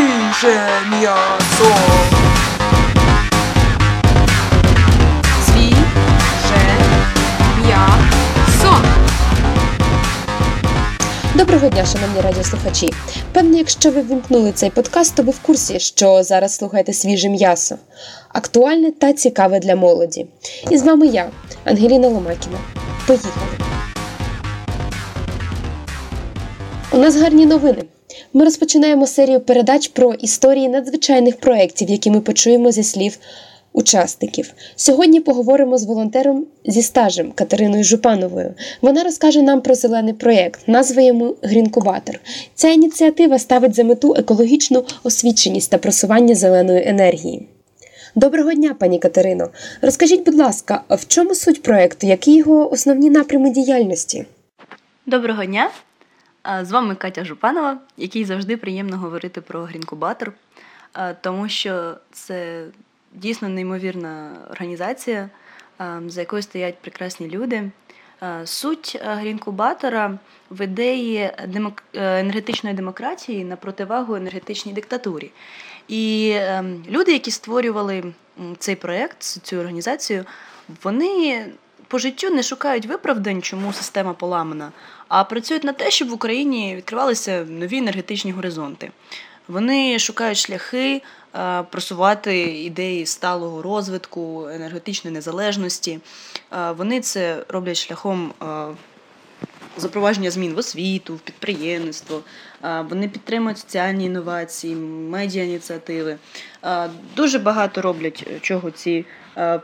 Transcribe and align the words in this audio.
Свіже 0.00 0.68
м'ясо. 0.90 1.74
Свіже 5.46 6.62
м'ясо. 7.64 8.76
Доброго 11.34 11.68
дня, 11.68 11.84
шановні 11.84 12.20
радіослухачі. 12.20 12.92
Певно, 13.32 13.58
якщо 13.58 13.90
ви 13.90 14.02
вімкнули 14.02 14.52
цей 14.52 14.70
подкаст, 14.70 15.14
то 15.16 15.22
ви 15.22 15.30
в 15.30 15.38
курсі, 15.38 15.80
що 15.80 16.22
зараз 16.22 16.56
слухаєте 16.56 16.92
свіже 16.92 17.28
м'ясо, 17.28 17.76
актуальне 18.28 18.90
та 18.90 19.12
цікаве 19.12 19.60
для 19.60 19.76
молоді. 19.76 20.26
І 20.70 20.78
з 20.78 20.82
вами 20.82 21.06
я, 21.06 21.30
Ангеліна 21.64 22.08
Ломакіна. 22.08 22.58
Поїхали! 23.06 23.58
У 26.92 26.98
нас 26.98 27.16
гарні 27.16 27.46
новини. 27.46 27.82
Ми 28.32 28.44
розпочинаємо 28.44 29.06
серію 29.06 29.40
передач 29.40 29.88
про 29.88 30.14
історії 30.14 30.68
надзвичайних 30.68 31.40
проєктів, 31.40 31.90
які 31.90 32.10
ми 32.10 32.20
почуємо 32.20 32.72
зі 32.72 32.82
слів 32.82 33.18
учасників. 33.72 34.52
Сьогодні 34.76 35.20
поговоримо 35.20 35.78
з 35.78 35.84
волонтером 35.84 36.46
зі 36.64 36.82
стажем 36.82 37.32
Катериною 37.32 37.84
Жупановою. 37.84 38.54
Вона 38.82 39.04
розкаже 39.04 39.42
нам 39.42 39.60
про 39.60 39.74
зелений 39.74 40.14
проєкт, 40.14 40.60
назва 40.66 41.02
йому 41.02 41.36
Грінкубатор. 41.42 42.20
Ця 42.54 42.68
ініціатива 42.68 43.38
ставить 43.38 43.74
за 43.74 43.84
мету 43.84 44.14
екологічну 44.18 44.84
освіченість 45.04 45.70
та 45.70 45.78
просування 45.78 46.34
зеленої 46.34 46.88
енергії. 46.88 47.46
Доброго 48.14 48.52
дня, 48.52 48.76
пані 48.78 48.98
Катерино. 48.98 49.48
Розкажіть, 49.82 50.24
будь 50.24 50.38
ласка, 50.38 50.82
в 50.90 51.06
чому 51.06 51.34
суть 51.34 51.62
проєкту, 51.62 52.06
які 52.06 52.36
його 52.36 52.72
основні 52.72 53.10
напрями 53.10 53.50
діяльності? 53.50 54.26
Доброго 55.06 55.44
дня! 55.44 55.70
З 56.44 56.70
вами 56.70 56.94
Катя 56.94 57.24
Жупанова, 57.24 57.78
якій 57.96 58.24
завжди 58.24 58.56
приємно 58.56 58.98
говорити 58.98 59.40
про 59.40 59.62
Грінкубатор, 59.62 60.32
тому 61.20 61.48
що 61.48 61.96
це 62.12 62.64
дійсно 63.14 63.48
неймовірна 63.48 64.32
організація, 64.50 65.30
за 66.06 66.20
якою 66.20 66.42
стоять 66.42 66.78
прекрасні 66.78 67.28
люди. 67.28 67.70
Суть 68.44 69.00
Грінкубатора 69.04 70.18
в 70.50 70.64
ідеї 70.64 71.30
демок... 71.48 71.82
енергетичної 71.94 72.76
демократії 72.76 73.44
на 73.44 73.56
противагу 73.56 74.14
енергетичній 74.14 74.72
диктатурі. 74.72 75.30
І 75.88 76.32
ем, 76.36 76.84
люди, 76.88 77.12
які 77.12 77.30
створювали 77.30 78.04
цей 78.58 78.76
проєкт, 78.76 79.22
цю 79.22 79.56
організацію, 79.56 80.24
вони 80.82 81.46
по 81.90 81.98
життю 81.98 82.30
не 82.30 82.42
шукають 82.42 82.86
виправдань, 82.86 83.42
чому 83.42 83.72
система 83.72 84.14
поламана, 84.14 84.72
а 85.08 85.24
працюють 85.24 85.64
на 85.64 85.72
те, 85.72 85.90
щоб 85.90 86.08
в 86.08 86.12
Україні 86.12 86.76
відкривалися 86.76 87.44
нові 87.48 87.78
енергетичні 87.78 88.32
горизонти. 88.32 88.90
Вони 89.48 89.98
шукають 89.98 90.38
шляхи 90.38 91.02
е, 91.34 91.62
просувати 91.62 92.40
ідеї 92.42 93.06
сталого 93.06 93.62
розвитку, 93.62 94.48
енергетичної 94.48 95.14
незалежності. 95.14 96.00
Е, 96.52 96.72
вони 96.72 97.00
це 97.00 97.44
роблять 97.48 97.76
шляхом 97.76 98.32
е, 98.42 98.44
запровадження 99.76 100.30
змін 100.30 100.54
в 100.54 100.58
освіту, 100.58 101.14
в 101.14 101.20
підприємництво. 101.20 102.20
Вони 102.90 103.08
підтримують 103.08 103.58
соціальні 103.58 104.04
інновації, 104.04 104.76
медіа 105.10 105.44
ініціативи. 105.44 106.16
Дуже 107.16 107.38
багато 107.38 107.82
роблять 107.82 108.26
чого 108.40 108.70
ці 108.70 109.04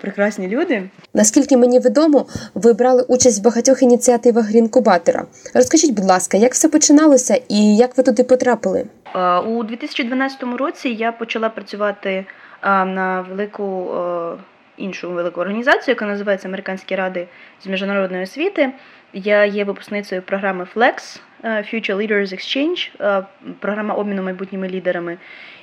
прекрасні 0.00 0.48
люди. 0.48 0.90
Наскільки 1.14 1.56
мені 1.56 1.80
відомо, 1.80 2.26
ви 2.54 2.72
брали 2.72 3.02
участь 3.02 3.40
в 3.40 3.44
багатьох 3.44 3.82
ініціативах 3.82 4.46
Грінкубатора. 4.46 5.26
Розкажіть, 5.54 5.94
будь 5.94 6.04
ласка, 6.04 6.36
як 6.36 6.52
все 6.52 6.68
починалося 6.68 7.40
і 7.48 7.76
як 7.76 7.96
ви 7.96 8.02
туди 8.02 8.24
потрапили? 8.24 8.86
У 9.46 9.62
2012 9.62 10.42
році 10.42 10.88
я 10.88 11.12
почала 11.12 11.48
працювати 11.48 12.26
на 12.62 13.26
велику 13.30 13.86
іншу 14.76 15.10
велику 15.10 15.40
організацію, 15.40 15.92
яка 15.92 16.06
називається 16.06 16.48
Американські 16.48 16.96
ради 16.96 17.28
з 17.64 17.66
міжнародної 17.66 18.22
освіти. 18.22 18.72
Я 19.18 19.44
є 19.44 19.64
випускницею 19.64 20.22
програми 20.22 20.66
FLEX 20.74 21.20
Future 21.44 21.96
Leaders 21.96 22.34
Exchange, 22.34 22.90
програма 23.60 23.94
обміну 23.94 24.22
майбутніми 24.22 24.68
лідерами. 24.68 25.18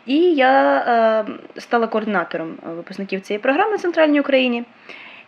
І 0.06 0.16
я 0.34 1.26
стала 1.58 1.88
координатором 1.88 2.58
випускників 2.64 3.22
цієї 3.22 3.42
програми 3.42 3.76
в 3.76 3.80
Центральній 3.82 4.20
Україні. 4.20 4.64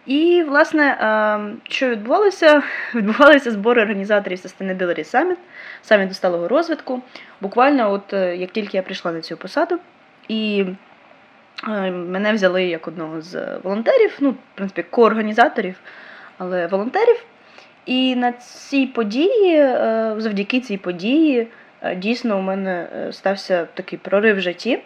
І, 0.05 0.43
власне, 0.47 0.97
що 1.63 1.89
відбувалося? 1.89 2.63
Відбувалися 2.95 3.51
збори 3.51 3.81
організаторів 3.81 4.37
Sustainability 4.37 5.15
Summit, 5.15 5.37
саміту 5.81 6.13
сталого 6.13 6.47
розвитку. 6.47 7.01
Буквально, 7.41 7.91
от 7.91 8.13
е, 8.13 8.37
як 8.37 8.51
тільки 8.51 8.77
я 8.77 8.83
прийшла 8.83 9.11
на 9.11 9.21
цю 9.21 9.37
посаду, 9.37 9.79
і 10.27 10.65
е, 11.67 11.91
мене 11.91 12.33
взяли 12.33 12.63
як 12.63 12.87
одного 12.87 13.21
з 13.21 13.57
волонтерів, 13.63 14.17
ну, 14.19 14.31
в 14.31 14.35
принципі, 14.55 14.83
коорганізаторів, 14.83 15.75
але 16.37 16.67
волонтерів. 16.67 17.25
І 17.85 18.15
на 18.15 18.31
цій 18.31 18.85
події, 18.85 19.55
е, 19.57 20.15
завдяки 20.17 20.59
цій 20.59 20.77
події, 20.77 21.47
дійсно 21.95 22.37
у 22.37 22.41
мене 22.41 22.87
стався 23.11 23.67
такий 23.73 23.99
прорив 23.99 24.37
в 24.37 24.39
житті, 24.39 24.79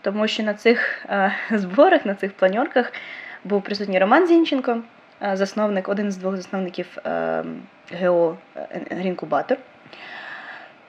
тому 0.00 0.28
що 0.28 0.42
на 0.42 0.54
цих 0.54 1.06
зборах, 1.50 2.06
на 2.06 2.14
цих 2.14 2.32
планьорках 2.32 2.92
був 3.44 3.62
присутній 3.62 3.98
Роман 3.98 4.26
Зінченко, 4.26 4.82
засновник, 5.32 5.88
один 5.88 6.12
з 6.12 6.16
двох 6.16 6.36
засновників 6.36 6.86
ГО 8.00 8.36
Грінкубатор. 8.90 9.58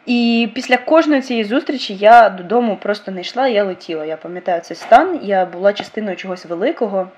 І 0.06 0.50
після 0.56 0.78
кожної 0.78 1.22
цієї 1.22 1.46
зустрічі 1.46 1.96
я 1.96 2.30
додому 2.30 2.78
просто 2.78 3.12
не 3.12 3.22
йшла, 3.22 3.48
я 3.48 3.64
летіла. 3.64 4.06
Я 4.06 4.18
пам'ятаю 4.18 4.62
цей 4.62 4.78
стан, 4.78 5.20
я 5.24 5.46
була 5.46 5.74
частиною 5.74 6.16
чогось 6.16 6.46
великого. 6.46 7.10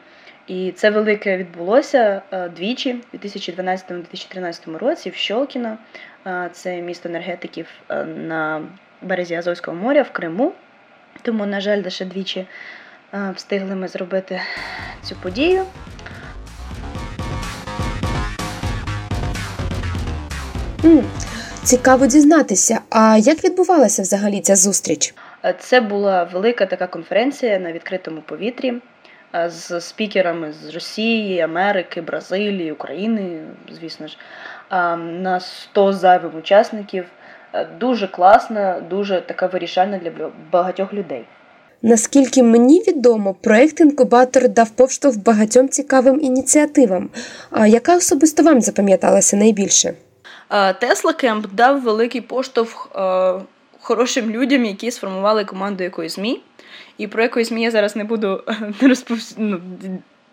І 0.48 0.72
це 0.72 0.90
велике 0.90 1.38
відбулося 1.38 2.22
е, 2.32 2.50
двічі 2.50 2.96
у 3.14 3.18
2012-2013 3.18 4.78
році 4.78 5.10
в 5.10 5.16
Щолкіно. 5.16 5.78
Е, 6.28 6.50
це 6.54 6.82
місто 6.82 7.10
енергетиків 7.10 7.68
е, 7.90 8.04
на 8.06 8.62
березі 9.02 9.36
Азовського 9.36 9.78
моря 9.78 10.02
в 10.02 10.12
Криму. 10.12 10.54
Тому, 11.22 11.46
на 11.46 11.62
жаль, 11.62 11.84
лише 11.84 12.06
двічі 12.06 12.46
встигли 13.36 13.76
ми 13.76 13.88
зробити 13.88 14.42
цю 15.04 15.16
подію. 15.16 15.66
Цікаво 21.64 22.08
дізнатися, 22.08 22.80
а 22.90 23.18
як 23.18 23.44
відбувалася 23.44 24.02
взагалі 24.02 24.42
ця 24.42 24.56
зустріч? 24.56 25.14
Це 25.60 25.82
була 25.82 26.24
велика 26.24 26.66
така 26.66 26.88
конференція 26.88 27.60
на 27.60 27.72
відкритому 27.72 28.22
повітрі 28.22 28.74
з 29.48 29.82
спікерами 29.82 30.54
з 30.54 30.74
Росії, 30.74 31.42
Америки, 31.42 32.02
Бразилії, 32.02 32.72
України, 32.72 33.42
звісно 33.72 34.08
ж, 34.08 34.18
на 34.98 35.40
100 35.40 35.94
зайвих 35.94 36.36
учасників. 36.36 37.06
Дуже 37.80 38.08
класна, 38.08 38.80
дуже 38.90 39.22
така 39.22 39.48
вирішальна 39.48 39.98
для 39.98 40.12
багатьох 40.52 40.94
людей. 40.94 41.26
Наскільки 41.82 42.44
мені 42.44 42.84
відомо, 42.88 43.34
проект 43.34 43.80
інкубатор 43.80 44.50
дав 44.50 44.70
повштовх 44.70 45.18
багатьом 45.18 45.70
цікавим 45.70 46.22
ініціативам. 46.22 47.10
А 47.52 47.68
яка 47.68 47.96
особисто 47.98 48.44
вам 48.44 48.62
запам'яталася 48.62 49.38
найбільше? 49.38 49.94
Тесла 50.80 51.14
Кемп 51.14 51.48
дав 51.54 51.82
великий 51.82 52.22
поштовх 52.22 52.90
хорошим 53.84 54.30
людям, 54.30 54.66
які 54.66 54.92
сформували 54.92 55.46
команду 55.46 55.84
якоїсь 55.84 56.16
ЗМІ. 56.16 56.42
І 56.98 57.08
про 57.08 57.24
якої 57.24 57.46
ЗМІ 57.46 57.64
я 57.64 57.72
зараз 57.72 57.96
не 57.96 58.04
буду 58.04 58.44
розповс... 58.82 59.36
ну, 59.38 59.62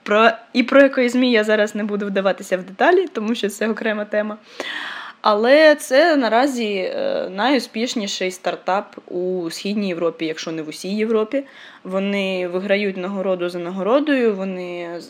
про... 0.03 0.31
І 0.53 0.63
про 0.63 0.83
якої 0.83 1.09
ЗМІ 1.09 1.33
я 1.33 1.45
зараз 1.45 1.75
не 1.75 1.85
буду 1.85 2.07
вдаватися 2.07 2.57
в 2.57 2.63
деталі, 2.63 3.07
тому 3.13 3.35
що 3.35 3.49
це 3.49 3.69
окрема 3.69 4.05
тема. 4.05 4.37
Але 5.21 5.75
це 5.75 6.17
наразі 6.17 6.75
е, 6.75 7.29
найуспішніший 7.31 8.31
стартап 8.31 8.97
у 9.09 9.51
Східній 9.51 9.89
Європі, 9.89 10.27
якщо 10.27 10.53
не 10.53 10.63
в 10.63 10.69
усій 10.69 10.97
Європі. 10.97 11.45
Вони 11.85 12.49
виграють 12.49 12.97
нагороду 12.97 13.49
за 13.49 13.59
нагородою. 13.59 14.35
Вони 14.35 15.01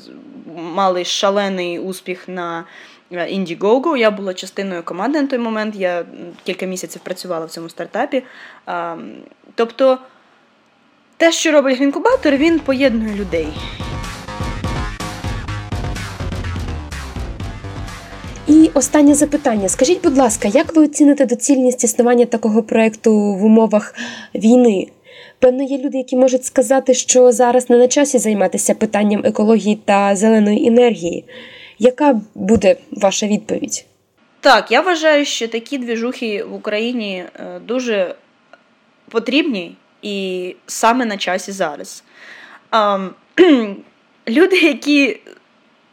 мали 0.57 1.05
шалений 1.05 1.79
успіх 1.79 2.29
на 2.29 2.65
Е, 3.13 3.27
Indiegogo. 3.27 3.97
Я 3.97 4.11
була 4.11 4.35
частиною 4.35 4.83
команди 4.83 5.23
на 5.23 5.29
той 5.29 5.39
момент. 5.39 5.77
Я 5.77 6.05
кілька 6.45 6.67
місяців 6.67 7.03
працювала 7.05 7.47
в 7.47 7.51
цьому 7.51 7.69
стартапі. 7.69 8.23
Тобто 9.55 9.99
те, 11.17 11.33
що 11.33 11.53
робить 11.53 11.81
інкубатор, 11.81 12.37
він 12.37 12.61
поєднує 12.61 13.15
людей. 13.15 13.49
І 18.51 18.71
останнє 18.75 19.15
запитання. 19.15 19.69
Скажіть, 19.69 20.03
будь 20.03 20.19
ласка, 20.19 20.49
як 20.49 20.77
ви 20.77 20.85
оціните 20.85 21.27
доцільність 21.27 21.85
існування 21.85 22.27
такого 22.27 22.63
проєкту 22.63 23.13
в 23.15 23.45
умовах 23.45 23.95
війни? 24.35 24.87
Певно, 25.39 25.63
є 25.63 25.79
люди, 25.79 25.99
які 25.99 26.17
можуть 26.17 26.45
сказати, 26.45 26.95
що 26.95 27.33
зараз 27.33 27.71
не 27.71 27.77
на 27.77 27.89
часі 27.89 28.19
займатися 28.19 28.75
питанням 28.75 29.23
екології 29.25 29.77
та 29.85 30.17
зеленої 30.17 30.69
енергії. 30.69 31.25
Яка 31.79 32.21
буде 32.35 32.77
ваша 32.91 33.27
відповідь? 33.27 33.85
Так, 34.41 34.73
я 34.73 34.81
вважаю, 34.81 35.25
що 35.25 35.49
такі 35.49 35.79
двіжухи 35.79 36.45
в 36.45 36.55
Україні 36.55 37.25
е, 37.35 37.61
дуже 37.67 38.15
потрібні 39.09 39.77
і 40.03 40.57
саме 40.67 41.05
на 41.05 41.17
часі 41.17 41.53
зараз. 41.53 42.05
Люди, 44.29 44.57
які 44.57 45.21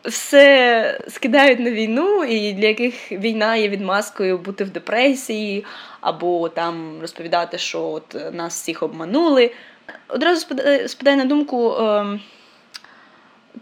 все 0.08 1.00
скидають 1.08 1.60
на 1.60 1.72
війну, 1.72 2.24
і 2.24 2.54
для 2.54 2.68
яких 2.68 3.12
війна 3.12 3.56
є 3.56 3.70
відмазкою 3.70 4.38
бути 4.38 4.64
в 4.64 4.70
депресії, 4.70 5.66
або 6.02 6.50
там 6.50 6.98
розповідати, 7.02 7.58
що 7.58 7.84
от 7.84 8.34
нас 8.34 8.62
всіх 8.62 8.84
обманули. 8.84 9.52
Одразу 10.08 10.48
спадає 10.88 11.18
на 11.18 11.26
думку 11.26 11.72
е, 11.72 12.20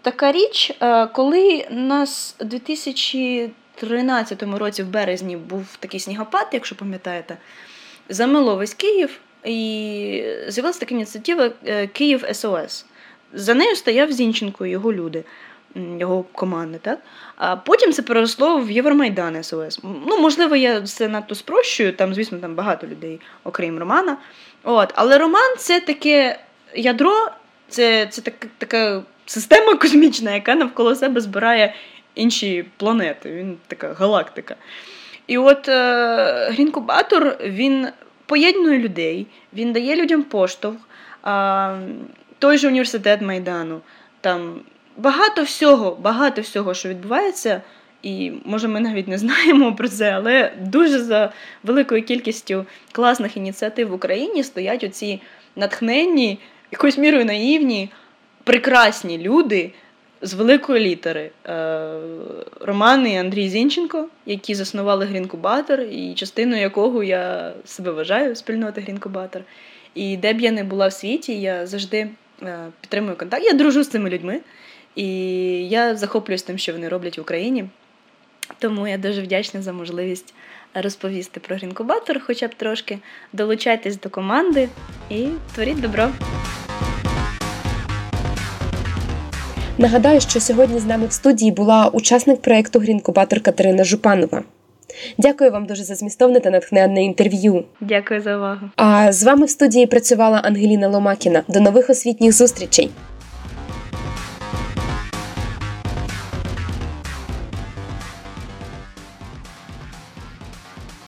така 0.01 0.31
річ, 0.31 0.71
е, 0.81 1.07
коли 1.07 1.68
нас 1.69 2.36
у 2.42 2.44
2013 2.44 4.44
році 4.44 4.83
в 4.83 4.88
березні 4.88 5.38
був 5.38 5.77
такий 5.80 6.00
снігопад, 6.00 6.48
якщо 6.51 6.75
пам'ятаєте, 6.75 7.38
замило 8.09 8.56
весь 8.56 8.74
Київ, 8.74 9.19
і 9.45 10.24
з'явилася 10.48 10.80
така 10.80 10.95
ініціатива 10.95 11.51
е, 11.65 11.88
Київ 11.88 12.25
СОС. 12.33 12.86
За 13.33 13.53
нею 13.53 13.75
стояв 13.75 14.12
Зінченко 14.12 14.65
і 14.65 14.69
його 14.69 14.94
люди 14.94 15.24
його 15.75 16.25
команди. 16.31 16.80
Так? 16.81 17.00
А 17.36 17.56
потім 17.56 17.92
це 17.92 18.01
переросло 18.01 18.57
в 18.57 18.72
Євромайдан 18.72 19.44
СОС. 19.44 19.80
Ну, 19.83 20.19
можливо, 20.22 20.56
я 20.56 20.81
це 20.81 21.07
надто 21.07 21.36
спрощую, 21.36 21.94
там, 21.94 22.13
звісно, 22.13 22.38
там 22.38 22.56
багато 22.56 22.88
людей, 22.88 23.22
окрім 23.44 23.80
Романа. 23.80 24.18
От. 24.63 24.94
Але 24.95 25.18
Роман 25.18 25.56
це 25.57 25.80
таке 25.80 26.39
ядро, 26.75 27.30
це 27.69 28.07
це 28.07 28.22
так, 28.22 28.48
така 28.57 29.04
система 29.25 29.75
космічна, 29.75 30.31
яка 30.31 30.56
навколо 30.56 30.95
себе 30.95 31.22
збирає 31.22 31.74
інші 32.16 32.66
планети. 32.77 33.31
Він 33.31 33.57
така 33.68 33.94
галактика. 33.94 34.56
І 35.27 35.38
от 35.38 35.69
е, 35.69 36.50
Грінкубатор 36.51 37.38
він 37.44 37.88
поєднує 38.25 38.80
людей, 38.80 39.27
він 39.54 39.74
дає 39.74 39.95
людям 39.95 40.24
поштовх. 40.24 40.77
Е, 41.27 41.77
той 42.39 42.57
же 42.57 42.68
університет 42.68 43.22
Майдану. 43.22 43.81
там 44.22 44.60
багато 44.97 45.44
всього, 45.44 45.97
багато 46.01 46.42
всього, 46.42 46.74
що 46.74 46.89
відбувається, 46.89 47.62
і 48.03 48.31
може 48.45 48.68
ми 48.68 48.80
навіть 48.80 49.07
не 49.07 49.18
знаємо 49.18 49.75
про 49.75 49.88
це, 49.89 50.12
але 50.12 50.51
дуже 50.62 51.00
за 51.00 51.33
великою 51.63 52.03
кількістю 52.03 52.65
класних 52.92 53.38
ініціатив 53.38 53.89
в 53.89 53.94
Україні 53.94 54.44
стоять 54.44 54.83
оці 54.83 55.21
натхненні, 55.56 56.39
якоюсь 56.71 56.97
мірою 56.97 57.25
наївні, 57.25 57.89
прекрасні 58.44 59.18
люди. 59.18 59.71
З 60.21 60.33
великої 60.33 60.86
літери 60.86 61.31
е, 61.45 61.89
Роман 62.59 63.07
і 63.07 63.18
Андрій 63.18 63.50
Зінченко, 63.50 64.07
які 64.25 64.56
заснували 64.56 65.06
Грінкубатор, 65.06 65.81
і 65.81 66.13
частиною 66.13 66.62
якого 66.62 67.03
я 67.03 67.53
себе 67.65 67.91
вважаю 67.91 68.36
спільноти 68.36 68.81
Грінкубатор. 68.81 69.41
І 69.95 70.18
де 70.18 70.33
б 70.33 70.39
я 70.41 70.51
не 70.51 70.63
була 70.63 70.88
в 70.88 70.94
світі, 70.94 71.41
я 71.41 71.68
завжди 71.68 72.09
е, 72.41 72.57
підтримую 72.81 73.18
контакт. 73.18 73.44
Я 73.45 73.53
дружу 73.53 73.83
з 73.83 73.88
цими 73.88 74.09
людьми. 74.09 74.39
І 74.95 75.07
я 75.68 75.95
захоплююсь 75.95 76.44
тим, 76.44 76.57
що 76.57 76.74
вони 76.74 76.89
роблять 76.89 77.18
в 77.18 77.21
Україні. 77.21 77.65
Тому 78.59 78.88
я 78.88 78.97
дуже 78.97 79.21
вдячна 79.21 79.62
за 79.62 79.74
можливість 79.74 80.33
розповісти 80.74 81.39
про 81.39 81.56
Грінкубатор, 81.56 82.21
хоча 82.25 82.47
б 82.47 82.56
трошки. 82.56 83.00
Долучайтесь 83.33 84.00
до 84.00 84.09
команди 84.09 84.69
і 85.09 85.27
творіть 85.56 85.81
добро. 85.81 86.09
Нагадаю, 89.77 90.21
що 90.21 90.39
сьогодні 90.39 90.80
з 90.80 90.86
нами 90.86 91.07
в 91.07 91.12
студії 91.12 91.51
була 91.51 91.88
учасник 91.88 92.41
проєкту 92.41 92.80
Грінкубатор 92.80 93.41
Катерина 93.41 93.83
Жупанова. 93.83 94.44
Дякую 95.18 95.51
вам 95.51 95.65
дуже 95.65 95.83
за 95.83 95.95
змістовне 95.95 96.39
та 96.39 96.50
натхненне 96.50 97.03
інтерв'ю. 97.03 97.63
Дякую 97.81 98.21
за 98.21 98.38
увагу. 98.38 98.69
А 98.75 99.12
з 99.12 99.24
вами 99.24 99.45
в 99.45 99.50
студії 99.50 99.86
працювала 99.88 100.38
Ангеліна 100.38 100.88
Ломакіна. 100.88 101.44
До 101.48 101.59
нових 101.59 101.89
освітніх 101.89 102.31
зустрічей. 102.31 102.89